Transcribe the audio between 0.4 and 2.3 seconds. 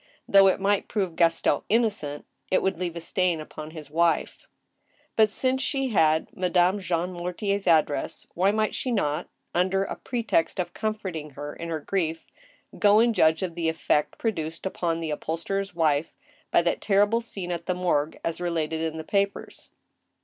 it might prove Gaston innocent,